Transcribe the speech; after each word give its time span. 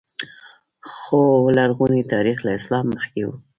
خو 0.93 1.21
لرغونی 1.57 2.01
تاریخ 2.13 2.37
له 2.45 2.51
اسلام 2.59 2.85
مخکې 2.95 3.21
و 3.25 3.29